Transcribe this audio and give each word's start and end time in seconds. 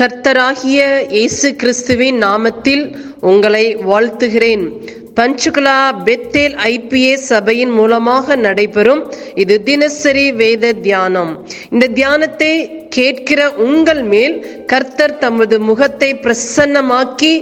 கர்த்தராகிய 0.00 0.80
இயேசு 1.14 1.48
கிறிஸ்துவின் 1.60 2.18
நாமத்தில் 2.24 2.84
உங்களை 3.30 3.64
வாழ்த்துகிறேன். 3.88 4.62
பஞ்சுகுலா 5.18 5.74
பெத்தேல் 6.06 6.54
ஐபிஏ 6.70 7.14
சபையின் 7.30 7.74
மூலமாக 7.78 8.36
நடைபெறும் 8.46 9.02
இது 9.42 9.56
தினசரி 9.68 10.24
வேத 10.40 10.72
தியானம். 10.86 11.32
இந்த 11.72 11.90
தியானத்தை 11.98 12.52
கேட்கிற 12.96 13.50
உங்கள் 13.66 14.02
மேல் 14.14 14.36
கர்த்தர் 14.72 15.16
தமது 15.24 15.58
முகத்தை 15.68 16.10
பிரசன்னமாக்கி 16.24 17.32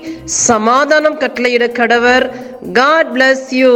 சமாதானம் 0.48 1.20
கட்டளையிட 1.24 1.68
கடவர். 1.80 2.26
காட் 2.80 3.12
பிளஸ் 3.16 3.48
யூ 3.62 3.74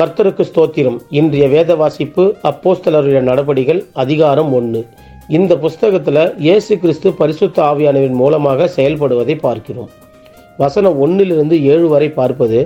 கர்த்தருக்கு 0.00 0.44
ஸ்தோத்திரம். 0.52 1.00
இன்றைய 1.20 1.46
வேத 1.56 1.74
வாசிப்பு 1.82 2.24
அப்போஸ்தலருடைய 2.50 3.20
நடபடிகள் 3.30 3.82
அதிகாரம் 4.04 4.52
ஒன்று. 4.60 4.82
இந்த 5.28 5.52
புஸ்தகத்தில் 5.56 6.22
இயேசு 6.44 6.72
கிறிஸ்து 6.80 7.08
பரிசுத்த 7.18 7.58
ஆவியானவின் 7.62 8.16
மூலமாக 8.22 8.66
செயல்படுவதை 8.74 9.36
பார்க்கிறோம். 9.44 9.88
வசனம் 10.58 10.98
ஒன்றிலிருந்து 11.04 11.56
ஏழு 11.74 11.86
வரை 11.92 12.08
பார்ப்பது 12.18 12.58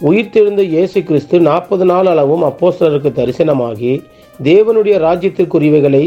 உயிர்த்தெழுந்த 0.00 0.62
இயேசு 0.74 1.00
கிறிஸ்து 1.08 1.40
நாற்பது 1.40 1.84
நாள் 1.84 2.10
அளவும் 2.12 2.44
அப்போஸ்தலருக்கு 2.48 3.12
தரிசனமாகி 3.18 3.92
தேவனுடைய 4.40 4.94
ராஜ்யத்திற்குரியவைகளை 5.06 6.04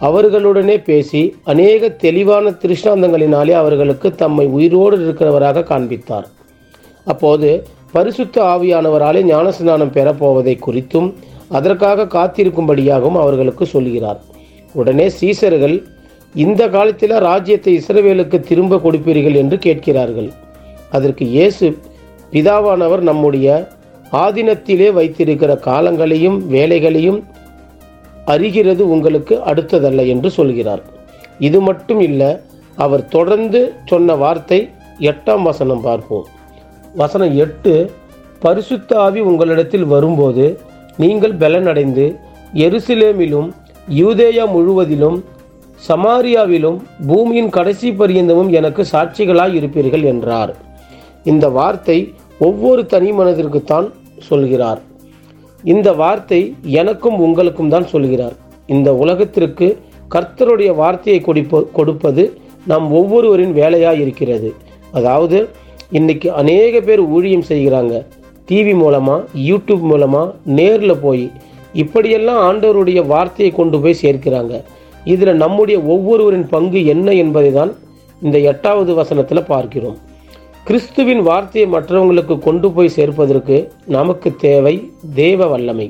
அவர்களுடனே 0.00 0.76
பேசி 0.90 1.22
அநேக 1.44 1.90
தெளிவான 2.04 2.54
திருஷ்டாந்தங்களினாலே 2.62 3.56
அவர்களுக்கு 3.62 4.14
தம்மை 4.14 4.46
உயிரோடு 4.46 4.96
இருக்கிறவராக 5.04 5.66
காண்பித்தார். 5.72 6.26
அப்போது 7.06 7.50
பரிசுத்த 7.92 8.42
ஆவியானவராலே 8.54 9.22
ஞானஸ்நானம் 9.32 9.94
பெறப்போவதை 9.98 10.56
குறித்தும் 10.66 11.10
அதற்காக 11.48 12.10
காத்திருக்கும்படியாகவும் 12.16 13.20
அவர்களுக்கு 13.24 13.66
சொல்கிறார். 13.66 14.20
உடனே 14.74 15.06
சீசர்கள் 15.20 15.76
இந்த 16.34 16.62
காலத்தில் 16.68 17.14
ராஜ்யத்தை 17.18 17.72
இஸ்ரவேலுக்கு 17.80 18.38
திரும்ப 18.40 18.76
கொடுப்பீர்கள் 18.76 19.34
என்று 19.34 19.58
கேட்கிறார்கள். 19.58 20.28
அதற்கு 20.90 21.24
இயேசு 21.24 21.66
பிதாவானவர் 22.32 23.00
நம்முடைய 23.00 23.48
ஆதீனத்திலே 24.12 24.92
வைத்திருக்கிற 24.92 25.52
காலங்களையும் 25.68 26.38
வேலைகளையும் 26.46 27.20
அறிகிறது 28.26 28.82
உங்களுக்கு 28.88 29.34
அடுத்ததல்ல 29.50 30.06
என்று 30.06 30.30
சொல்கிறார். 30.30 30.82
இது 31.38 31.60
மட்டும் 31.60 32.00
இல்லை 32.00 32.30
அவர் 32.78 33.04
தொடர்ந்து 33.08 33.60
சொன்ன 33.84 34.14
வார்த்தை 34.14 34.58
எட்டாம் 35.10 35.42
வசனம் 35.42 35.80
பார்ப்போம். 35.80 36.26
வசனம் 36.94 37.34
எட்டு 37.36 37.72
பரிசுத்த 38.42 39.00
ஆவி 39.00 39.20
உங்களிடத்தில் 39.20 39.86
வரும்போது 39.86 40.44
நீங்கள் 40.96 41.34
பலனடைந்து 41.36 42.04
எருசலேமிலும் 42.66 43.48
யூதேயா 44.00 44.44
முழுவதிலும் 44.54 45.18
சமாரியாவிலும் 45.88 46.78
பூமியின் 47.06 47.50
கடைசி 47.56 47.88
பரியந்தமும் 47.90 48.50
எனக்கு 48.58 48.82
சாட்சிகளாய் 48.92 49.54
இருப்பீர்கள் 49.58 50.02
என்றார். 50.02 50.52
இந்த 51.24 51.48
வார்த்தை 51.48 51.98
ஒவ்வொரு 52.38 52.86
தனி 52.86 53.10
மனதிற்குத்தான் 53.12 53.86
சொல்கிறார். 54.28 54.80
இந்த 55.64 55.88
வார்த்தை 55.92 56.40
எனக்கும் 56.80 57.18
உங்களுக்கும் 57.18 57.68
தான் 57.68 57.86
சொல்கிறார். 57.86 58.36
இந்த 58.66 58.88
உலகத்திற்கு 58.94 59.68
கர்த்தருடைய 60.14 60.70
வார்த்தையை 60.74 61.20
கொடுப்ப 61.20 61.64
கொடுப்பது 61.78 62.24
நம் 62.66 62.88
ஒவ்வொருவரின் 62.90 63.52
வேலையாக 63.52 63.98
இருக்கிறது. 64.04 64.50
அதாவது 64.92 65.38
இன்னைக்கு 65.98 66.32
அநேக 66.32 66.80
பேர் 66.80 67.00
ஊழியம் 67.00 67.48
செய்கிறாங்க. 67.50 67.94
டிவி 68.48 68.74
மூலமாக 68.82 69.24
யூடியூப் 69.48 69.84
மூலமாக 69.90 70.34
நேரில் 70.44 71.02
போய் 71.04 71.30
இப்படியெல்லாம் 71.72 72.40
ஆண்டவருடைய 72.48 73.00
வார்த்தையை 73.06 73.50
கொண்டு 73.54 73.76
போய் 73.80 74.02
சேர்க்கிறாங்க. 74.02 74.54
இதில் 75.04 75.40
நம்முடைய 75.44 75.78
ஒவ்வொருவரின் 75.80 76.48
பங்கு 76.54 76.80
என்ன 76.94 77.08
என்பதை 77.12 77.50
தான் 77.52 77.72
இந்த 78.22 78.38
எட்டாவது 78.38 78.94
வசனத்தில் 78.94 79.48
பார்க்கிறோம். 79.52 79.98
கிறிஸ்துவின் 80.66 81.22
வார்த்தையை 81.28 81.66
மற்றவங்களுக்கு 81.74 82.38
கொண்டு 82.38 82.68
போய் 82.70 82.96
சேர்ப்பதற்கு 82.96 83.56
நமக்கு 83.96 84.28
தேவை 84.36 84.74
தேவ 85.14 85.46
வல்லமை. 85.46 85.86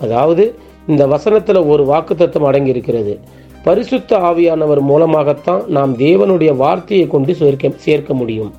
அதாவது 0.00 0.44
இந்த 0.88 1.02
வசனத்தில் 1.06 1.68
ஒரு 1.72 1.82
வாக்குத்தத்தம் 1.92 2.46
அடங்கி 2.48 2.74
இருக்கிறது 2.74 3.14
பரிசுத்த 3.66 4.18
ஆவியானவர் 4.18 4.80
மூலமாகத்தான் 4.90 5.62
நாம் 5.76 5.92
தேவனுடைய 5.96 6.56
வார்த்தையை 6.56 7.06
கொண்டு 7.14 7.34
சேர்க்க 7.34 7.70
சேர்க்க 7.86 8.14
முடியும். 8.14 8.52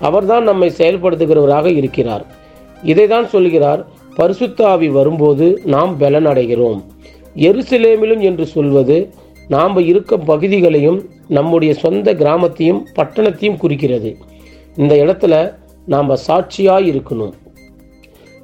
அவர்தான் 0.00 0.44
நம்மை 0.50 0.68
செயல்படுத்துகிறவராக 0.78 1.66
இருக்கிறார். 1.80 2.24
இதை 2.82 3.06
தான் 3.06 3.28
சொல்கிறார் 3.34 3.82
பரிசுத்தாவி 4.16 4.90
வரும்போது 4.90 5.60
நாம் 5.64 5.98
பலன் 5.98 6.26
அடைகிறோம் 6.26 6.80
எருசலேமிலும் 7.36 8.20
என்று 8.20 8.46
சொல்வது 8.46 9.08
நாம் 9.48 9.78
இருக்கும் 9.78 10.24
பகுதிகளையும் 10.24 11.10
நம்முடைய 11.28 11.74
சொந்த 11.74 12.14
கிராமத்தையும் 12.14 12.80
பட்டணத்தையும் 12.96 13.56
குறிக்கிறது. 13.56 14.16
இந்த 14.76 14.94
இடத்துல 14.94 15.54
நாம் 15.86 16.16
சாட்சியாக 16.16 16.80
இருக்கணும். 16.80 17.32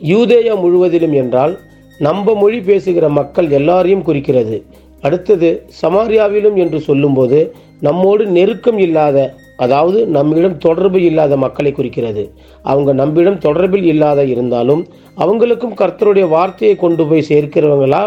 யூதேயா 0.00 0.58
முழுவதிலும் 0.58 1.12
என்றால் 1.12 1.58
நம்ம 1.98 2.34
மொழி 2.34 2.60
பேசுகிற 2.60 3.08
மக்கள் 3.08 3.50
எல்லாரையும் 3.50 4.02
குறிக்கிறது. 4.02 4.64
அடுத்தது 5.00 5.66
சமாரியாவிலும் 5.82 6.54
என்று 6.54 6.80
சொல்லும்போது 6.80 7.54
நம்மோடு 7.80 8.26
நெருக்கம் 8.26 8.78
இல்லாத 8.78 9.34
அதாவது 9.64 9.98
நம்மிடம் 10.16 10.56
தொடர்பு 10.66 10.98
இல்லாத 11.08 11.36
மக்களை 11.44 11.70
குறிக்கிறது. 11.72 12.22
அவங்க 12.62 12.90
நம்மிடம் 12.92 13.42
தொடர்பில் 13.46 13.86
இல்லாத 13.92 14.20
இருந்தாலும் 14.32 14.82
அவங்களுக்கும் 15.16 15.78
கர்த்தருடைய 15.80 16.26
வார்த்தையை 16.28 16.74
கொண்டு 16.76 17.04
போய் 17.06 17.28
சேர்க்கிறவங்களா 17.28 18.02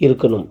இருக்கணும். 0.00 0.46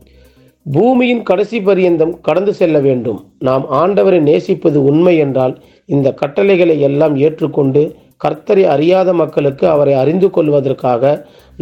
பூமியின் 0.65 1.23
கடைசி 1.23 1.57
பரியந்தம் 1.61 2.13
கடந்து 2.21 2.53
செல்ல 2.53 2.77
வேண்டும். 2.79 3.19
நாம் 3.39 3.65
ஆண்டவரை 3.81 4.19
நேசிப்பது 4.29 4.79
உண்மை 4.83 5.15
என்றால் 5.17 5.53
இந்த 5.89 6.07
கட்டளைகளை 6.21 6.77
எல்லாம் 6.81 7.15
ஏற்றுக்கொண்டு 7.25 7.83
கர்த்தரை 8.23 8.63
அறியாத 8.73 9.09
மக்களுக்கு 9.13 9.65
அவரை 9.67 9.93
அறிந்து 10.01 10.27
கொள்வதற்காக 10.29 11.03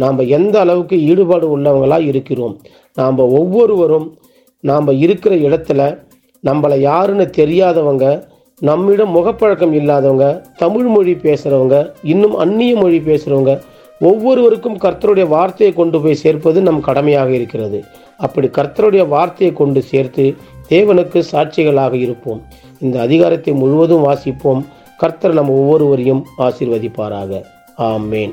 நாம் 0.02 0.20
எந்த 0.38 0.54
அளவுக்கு 0.60 0.96
ஈடுபாடு 1.10 1.46
உள்ளவங்களாக 1.56 2.06
இருக்கிறோம். 2.12 2.54
நாம் 2.98 3.18
ஒவ்வொருவரும் 3.38 4.06
நாம் 4.64 4.88
இருக்கிற 5.04 5.34
இடத்துல 5.46 5.80
நம்மளை 6.44 6.78
யாருன்னு 6.90 7.26
தெரியாதவங்க 7.36 8.06
நம்மிடம் 8.60 9.10
முகப்பழக்கம் 9.10 9.72
இல்லாதவங்க 9.72 10.42
தமிழ் 10.56 10.84
மொழி 10.84 11.12
பேசுகிறவங்க 11.12 11.92
இன்னும் 12.02 12.36
அந்நிய 12.36 12.76
மொழி 12.76 12.98
பேசுகிறவங்க 12.98 13.60
ஒவ்வொருவருக்கும் 14.00 14.78
கர்த்தருடைய 14.78 15.28
வார்த்தையை 15.28 15.76
கொண்டு 15.76 16.00
போய் 16.00 16.14
சேர்ப்பது 16.14 16.62
நம் 16.62 16.80
கடமையாக 16.80 17.30
இருக்கிறது. 17.30 17.84
அப்படி 18.16 18.46
கர்த்தருடைய 18.46 19.08
வார்த்தையை 19.08 19.56
கொண்டு 19.56 19.82
சேர்த்து 19.82 20.36
தேவனுக்கு 20.68 21.22
சாட்சிகளாக 21.32 21.92
இருப்போம். 21.92 22.42
இந்த 22.80 23.00
அதிகாரத்தை 23.00 23.54
முழுவதும் 23.54 24.04
வாசிப்போம். 24.04 24.64
கர்த்தர் 24.96 25.32
நம் 25.32 25.50
ஒவ்வொருவரையும் 25.50 26.26
ஆசிர்வதிப்பாராக. 26.38 27.42
ஆமேன். 27.78 28.32